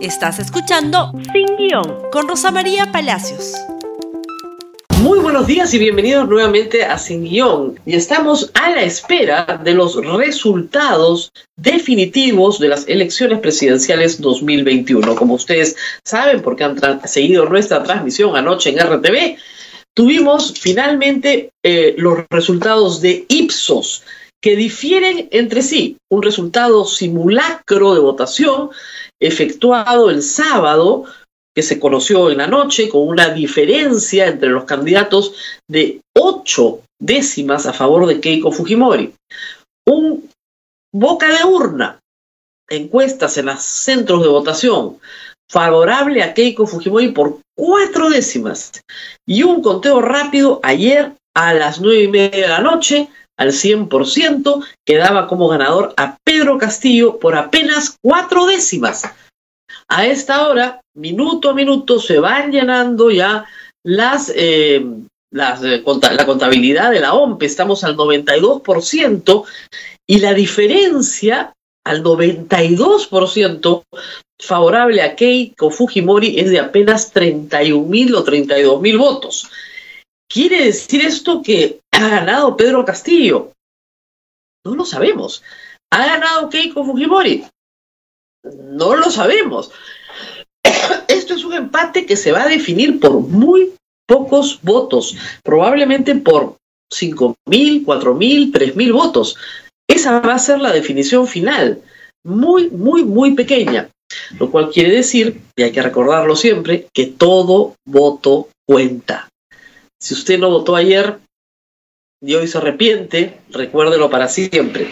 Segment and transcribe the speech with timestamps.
[0.00, 3.54] Estás escuchando Sin Guión con Rosa María Palacios.
[5.00, 7.80] Muy buenos días y bienvenidos nuevamente a Sin Guión.
[7.84, 15.16] Y estamos a la espera de los resultados definitivos de las elecciones presidenciales 2021.
[15.16, 15.74] Como ustedes
[16.04, 19.36] saben, porque han seguido nuestra transmisión anoche en RTV,
[19.94, 24.04] tuvimos finalmente eh, los resultados de Ipsos
[24.42, 25.96] que difieren entre sí.
[26.10, 28.70] Un resultado simulacro de votación
[29.20, 31.04] efectuado el sábado,
[31.54, 35.34] que se conoció en la noche, con una diferencia entre los candidatos
[35.68, 39.14] de ocho décimas a favor de Keiko Fujimori.
[39.86, 40.30] Un
[40.92, 41.98] boca de urna,
[42.68, 44.98] encuestas en los centros de votación,
[45.50, 48.82] favorable a Keiko Fujimori por cuatro décimas.
[49.26, 54.64] Y un conteo rápido ayer a las nueve y media de la noche, al 100%,
[54.84, 59.04] quedaba como ganador a Pedro Castillo por apenas cuatro décimas.
[59.88, 63.46] A esta hora, minuto a minuto, se van llenando ya
[63.84, 64.82] las, eh, eh,
[65.32, 67.42] la contabilidad de la OMP.
[67.44, 69.44] Estamos al 92%
[70.06, 71.54] y la diferencia
[71.86, 73.84] al 92%
[74.40, 79.48] favorable a Keiko Fujimori es de apenas 31 mil o 32 mil votos.
[80.30, 83.52] ¿Quiere decir esto que ha ganado Pedro Castillo?
[84.64, 85.42] No lo sabemos.
[85.90, 87.44] ¿Ha ganado Keiko Fujimori?
[88.44, 89.72] No lo sabemos.
[91.08, 93.74] Esto es un empate que se va a definir por muy
[94.06, 96.56] pocos votos, probablemente por
[96.92, 99.36] 5 mil, 4 mil, 3 mil votos.
[99.88, 101.82] Esa va a ser la definición final,
[102.24, 103.90] muy, muy, muy pequeña.
[104.38, 109.28] Lo cual quiere decir, y hay que recordarlo siempre, que todo voto cuenta.
[110.00, 111.18] Si usted no votó ayer
[112.20, 114.88] y hoy se arrepiente, recuérdelo para siempre.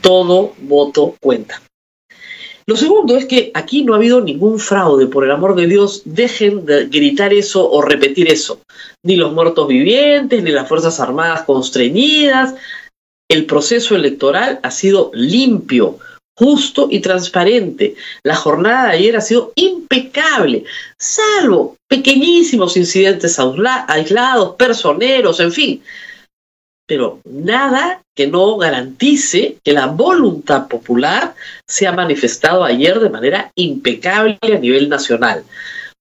[0.00, 1.62] Todo voto cuenta.
[2.66, 6.02] Lo segundo es que aquí no ha habido ningún fraude, por el amor de Dios,
[6.04, 8.60] dejen de gritar eso o repetir eso.
[9.02, 12.54] Ni los muertos vivientes, ni las Fuerzas Armadas constreñidas.
[13.28, 15.98] El proceso electoral ha sido limpio,
[16.36, 17.96] justo y transparente.
[18.22, 20.64] La jornada de ayer ha sido impecable,
[20.98, 23.38] salvo pequeñísimos incidentes
[23.88, 25.82] aislados, personeros, en fin.
[26.92, 31.34] Pero nada que no garantice que la voluntad popular
[31.66, 35.42] se ha manifestado ayer de manera impecable a nivel nacional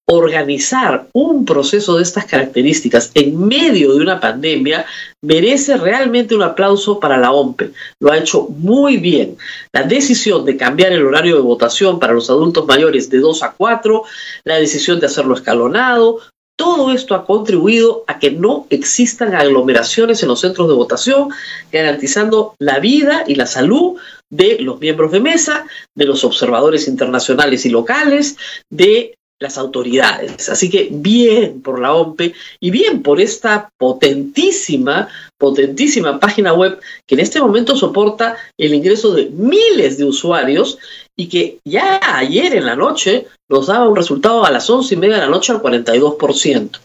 [0.05, 4.85] organizar un proceso de estas características en medio de una pandemia
[5.21, 7.71] merece realmente un aplauso para la OMPE.
[8.01, 9.37] Lo ha hecho muy bien.
[9.71, 13.53] La decisión de cambiar el horario de votación para los adultos mayores de 2 a
[13.53, 14.03] 4,
[14.43, 16.19] la decisión de hacerlo escalonado,
[16.55, 21.29] todo esto ha contribuido a que no existan aglomeraciones en los centros de votación,
[21.71, 27.65] garantizando la vida y la salud de los miembros de mesa, de los observadores internacionales
[27.65, 28.37] y locales,
[28.69, 30.47] de las autoridades.
[30.49, 37.15] Así que bien por la OMPE y bien por esta potentísima, potentísima página web que
[37.15, 40.77] en este momento soporta el ingreso de miles de usuarios
[41.21, 44.97] y que ya ayer en la noche nos daba un resultado a las once y
[44.97, 46.79] media de la noche al 42%.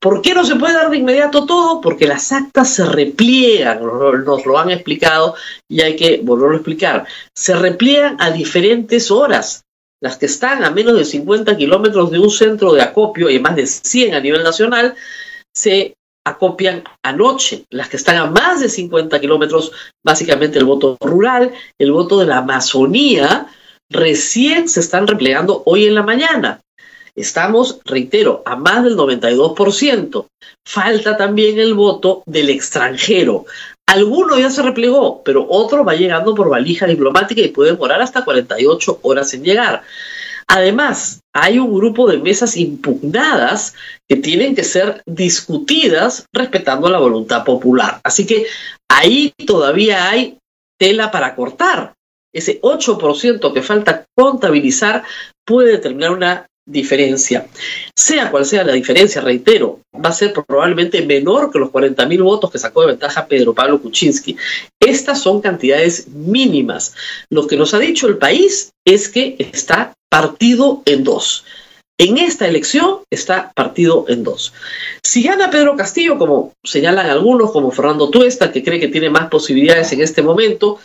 [0.00, 1.82] ¿Por qué no se puede dar de inmediato todo?
[1.82, 3.82] Porque las actas se repliegan,
[4.24, 5.34] nos lo han explicado
[5.68, 7.06] y hay que volverlo a explicar.
[7.34, 9.64] Se repliegan a diferentes horas
[10.00, 13.56] las que están a menos de 50 kilómetros de un centro de acopio y más
[13.56, 14.94] de 100 a nivel nacional,
[15.54, 17.64] se acopian anoche.
[17.70, 19.72] Las que están a más de 50 kilómetros,
[20.02, 23.48] básicamente el voto rural, el voto de la Amazonía,
[23.90, 26.60] recién se están replegando hoy en la mañana.
[27.14, 30.26] Estamos, reitero, a más del 92%.
[30.66, 33.46] Falta también el voto del extranjero.
[33.88, 38.24] Alguno ya se replegó, pero otro va llegando por valija diplomática y puede demorar hasta
[38.24, 39.82] 48 horas en llegar.
[40.48, 43.74] Además, hay un grupo de mesas impugnadas
[44.08, 48.00] que tienen que ser discutidas respetando la voluntad popular.
[48.04, 48.46] Así que
[48.88, 50.38] ahí todavía hay
[50.78, 51.95] tela para cortar.
[52.36, 55.04] Ese 8% que falta contabilizar
[55.46, 57.46] puede determinar una diferencia.
[57.94, 62.50] Sea cual sea la diferencia, reitero, va a ser probablemente menor que los 40.000 votos
[62.50, 64.36] que sacó de ventaja Pedro Pablo Kuczynski.
[64.80, 66.94] Estas son cantidades mínimas.
[67.30, 71.44] Lo que nos ha dicho el país es que está partido en dos.
[71.98, 74.52] En esta elección está partido en dos.
[75.02, 79.30] Si gana Pedro Castillo, como señalan algunos, como Fernando Tuesta, que cree que tiene más
[79.30, 80.78] posibilidades en este momento,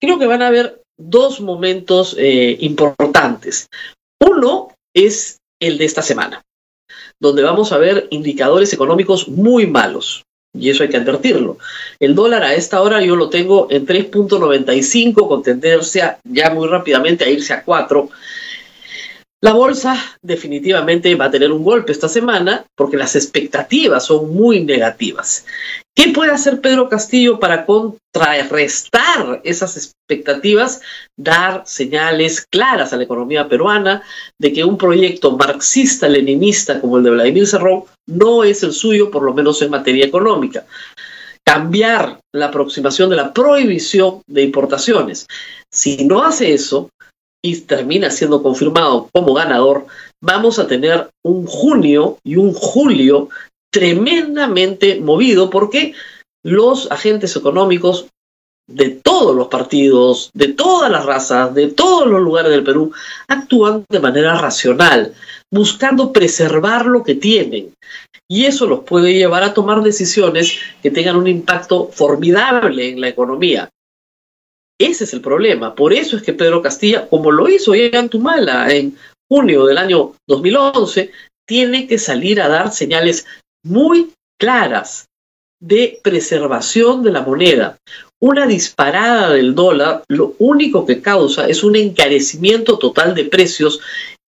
[0.00, 3.68] creo que van a haber dos momentos eh, importantes.
[4.20, 6.42] Uno es el de esta semana,
[7.20, 10.22] donde vamos a ver indicadores económicos muy malos.
[10.58, 11.58] Y eso hay que advertirlo.
[12.00, 17.24] El dólar a esta hora yo lo tengo en 3.95 con tendencia ya muy rápidamente
[17.24, 18.08] a irse a 4.
[19.42, 24.64] La bolsa definitivamente va a tener un golpe esta semana porque las expectativas son muy
[24.64, 25.44] negativas.
[25.96, 30.82] ¿Qué puede hacer Pedro Castillo para contrarrestar esas expectativas?
[31.18, 34.02] Dar señales claras a la economía peruana
[34.38, 39.22] de que un proyecto marxista-leninista como el de Vladimir Cerrón no es el suyo, por
[39.22, 40.66] lo menos en materia económica
[41.46, 45.28] cambiar la aproximación de la prohibición de importaciones.
[45.72, 46.90] Si no hace eso,
[47.46, 49.86] y termina siendo confirmado como ganador,
[50.20, 53.28] vamos a tener un junio y un julio
[53.76, 55.92] tremendamente movido porque
[56.42, 58.06] los agentes económicos
[58.66, 62.90] de todos los partidos, de todas las razas, de todos los lugares del Perú,
[63.28, 65.12] actúan de manera racional,
[65.52, 67.74] buscando preservar lo que tienen.
[68.26, 73.08] Y eso los puede llevar a tomar decisiones que tengan un impacto formidable en la
[73.08, 73.68] economía.
[74.80, 75.74] Ese es el problema.
[75.74, 78.96] Por eso es que Pedro Castilla, como lo hizo en Tumala en
[79.28, 81.12] junio del año 2011,
[81.46, 83.26] tiene que salir a dar señales
[83.66, 85.08] muy claras
[85.60, 87.78] de preservación de la moneda.
[88.20, 93.80] Una disparada del dólar lo único que causa es un encarecimiento total de precios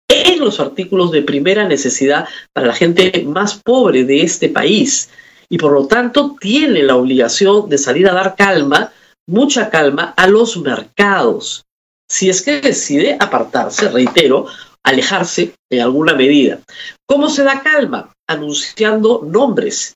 [0.09, 5.09] en los artículos de primera necesidad para la gente más pobre de este país.
[5.49, 8.91] Y por lo tanto tiene la obligación de salir a dar calma
[9.27, 11.63] mucha calma a los mercados.
[12.09, 14.47] Si es que decide apartarse, reitero,
[14.83, 16.59] alejarse en alguna medida.
[17.07, 18.11] ¿Cómo se da calma?
[18.29, 19.95] Anunciando nombres.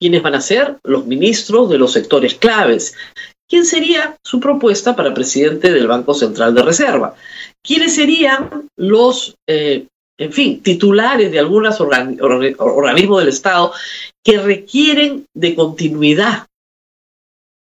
[0.00, 0.78] ¿Quiénes van a ser?
[0.84, 2.94] Los ministros de los sectores claves.
[3.48, 7.14] ¿Quién sería su propuesta para presidente del Banco Central de Reserva?
[7.62, 9.86] ¿Quiénes serían los, eh,
[10.18, 13.72] en fin, titulares de algunos organismos del Estado
[14.24, 16.46] que requieren de continuidad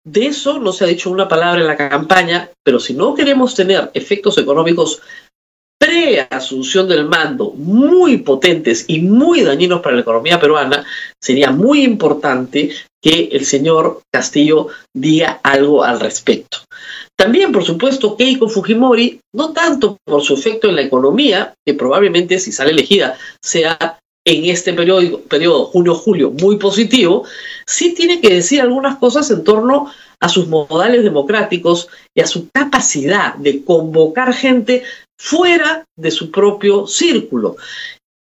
[0.04, 3.54] de eso no se ha dicho una palabra en la campaña, pero si no queremos
[3.54, 5.02] tener efectos económicos
[5.82, 10.86] pre-asunción del mando muy potentes y muy dañinos para la economía peruana,
[11.20, 12.70] sería muy importante
[13.02, 16.60] que el señor Castillo diga algo al respecto.
[17.18, 22.38] También, por supuesto, Keiko Fujimori, no tanto por su efecto en la economía, que probablemente
[22.38, 27.24] si sale elegida sea en este periodo, periodo junio-julio muy positivo,
[27.66, 32.50] sí tiene que decir algunas cosas en torno a sus modales democráticos y a su
[32.52, 34.84] capacidad de convocar gente
[35.22, 37.56] fuera de su propio círculo.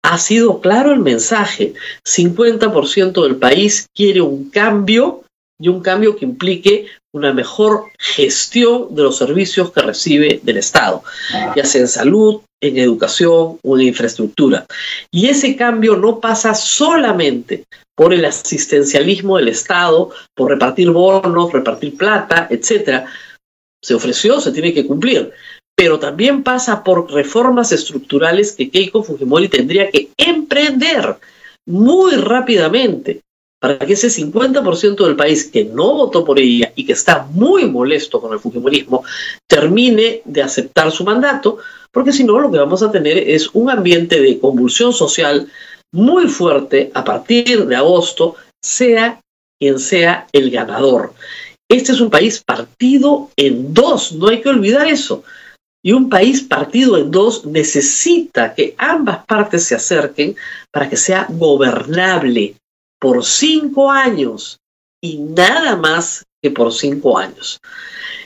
[0.04, 1.74] Ha sido claro el mensaje,
[2.04, 5.24] 50% del país quiere un cambio
[5.60, 11.04] y un cambio que implique una mejor gestión de los servicios que recibe del Estado,
[11.56, 14.66] ya sea en salud, en educación o en infraestructura.
[15.12, 17.66] Y ese cambio no pasa solamente
[17.96, 23.06] por el asistencialismo del Estado, por repartir bonos, repartir plata, etcétera.
[23.84, 25.32] Se ofreció, se tiene que cumplir.
[25.78, 31.18] Pero también pasa por reformas estructurales que Keiko Fujimori tendría que emprender
[31.68, 33.22] muy rápidamente
[33.60, 37.66] para que ese 50% del país que no votó por ella y que está muy
[37.66, 39.04] molesto con el Fujimorismo
[39.48, 41.60] termine de aceptar su mandato,
[41.92, 45.48] porque si no lo que vamos a tener es un ambiente de convulsión social
[45.92, 49.20] muy fuerte a partir de agosto, sea
[49.60, 51.14] quien sea el ganador.
[51.70, 55.24] Este es un país partido en dos, no hay que olvidar eso.
[55.88, 60.36] Y un país partido en dos necesita que ambas partes se acerquen
[60.70, 62.56] para que sea gobernable
[63.00, 64.60] por cinco años
[65.02, 67.62] y nada más que por cinco años.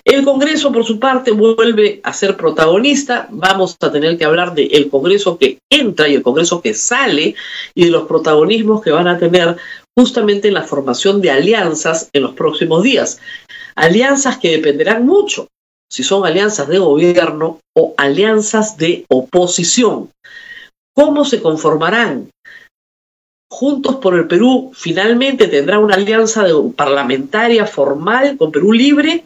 [0.03, 3.27] El Congreso, por su parte, vuelve a ser protagonista.
[3.29, 7.35] Vamos a tener que hablar del Congreso que entra y el Congreso que sale
[7.75, 9.55] y de los protagonismos que van a tener
[9.95, 13.19] justamente en la formación de alianzas en los próximos días.
[13.75, 15.47] Alianzas que dependerán mucho
[15.91, 20.09] si son alianzas de gobierno o alianzas de oposición.
[20.95, 22.29] ¿Cómo se conformarán?
[23.51, 26.45] Juntos por el Perú finalmente tendrá una alianza
[26.77, 29.25] parlamentaria formal con Perú Libre.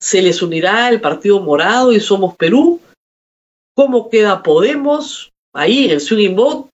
[0.00, 2.80] Se les unirá el Partido Morado y Somos Perú.
[3.74, 5.32] ¿Cómo queda Podemos?
[5.52, 6.70] Ahí en swinging vote.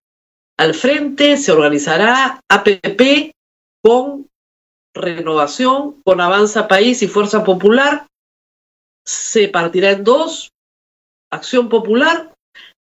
[0.59, 3.33] Al frente se organizará APP
[3.83, 4.27] con
[4.95, 8.07] Renovación, con Avanza País y Fuerza Popular.
[9.07, 10.51] Se partirá en dos.
[11.31, 12.33] Acción Popular.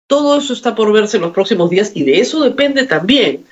[0.08, 3.46] Todo eso está por verse en los próximos días y de eso depende también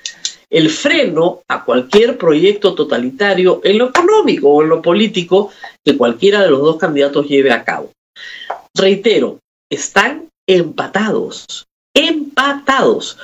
[0.51, 5.51] el freno a cualquier proyecto totalitario en lo económico o en lo político
[5.83, 7.91] que cualquiera de los dos candidatos lleve a cabo.
[8.75, 9.39] Reitero,
[9.71, 11.65] están empatados,
[11.95, 13.17] empatados.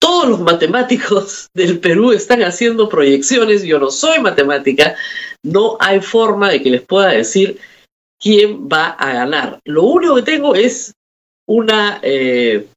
[0.00, 4.96] Todos los matemáticos del Perú están haciendo proyecciones, yo no soy matemática,
[5.44, 7.60] no hay forma de que les pueda decir
[8.22, 9.58] quién va a ganar.
[9.64, 10.92] Lo único que tengo es
[11.48, 12.68] una, eh,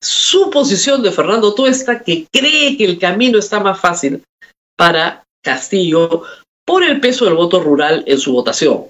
[0.00, 4.22] suposición de Fernando Tuesta que cree que el camino está más fácil
[4.76, 6.22] para Castillo
[6.64, 8.86] por el peso del voto rural en su votación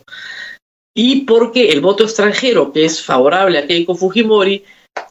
[0.95, 4.65] y porque el voto extranjero que es favorable a Keiko Fujimori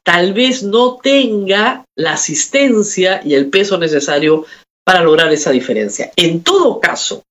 [0.04, 4.46] tal vez no tenga la asistencia y el peso necesario
[4.84, 6.12] para lograr esa diferencia.
[6.16, 7.24] En todo caso,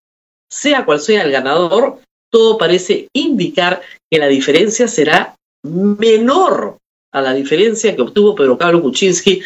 [0.50, 1.98] sea cual sea el ganador,
[2.34, 6.78] todo parece indicar que la diferencia será menor
[7.12, 9.40] a la diferencia que obtuvo Pedro Pablo Kuczynski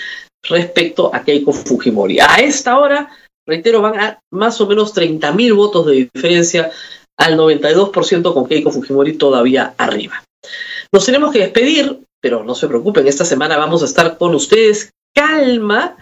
[0.48, 2.18] respecto a Keiko Fujimori.
[2.18, 3.10] A esta hora,
[3.46, 6.70] reitero, van a más o menos 30.000 votos de diferencia
[7.18, 10.24] al 92% con Keiko Fujimori todavía arriba.
[10.90, 14.92] Nos tenemos que despedir, pero no se preocupen, esta semana vamos a estar con ustedes.
[15.14, 15.94] Calma,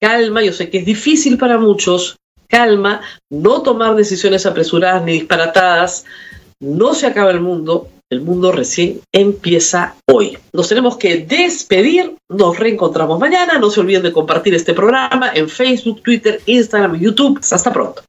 [0.00, 2.16] calma, yo sé que es difícil para muchos,
[2.52, 6.04] calma, no tomar decisiones apresuradas ni disparatadas,
[6.60, 10.36] no se acaba el mundo, el mundo recién empieza hoy.
[10.52, 15.48] Nos tenemos que despedir, nos reencontramos mañana, no se olviden de compartir este programa en
[15.48, 17.40] Facebook, Twitter, Instagram YouTube.
[17.50, 18.02] Hasta pronto.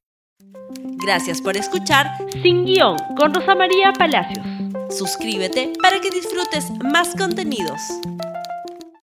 [1.05, 2.07] Gracias por escuchar
[2.41, 4.45] Sin Guión con Rosa María Palacios.
[4.89, 7.79] Suscríbete para que disfrutes más contenidos.